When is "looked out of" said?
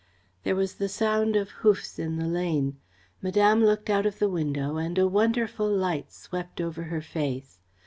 3.63-4.17